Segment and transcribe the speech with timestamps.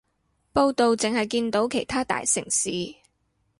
[0.51, 2.71] 報導淨係見到其他大城市